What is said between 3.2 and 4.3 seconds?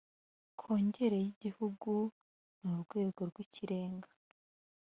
rw ikirenga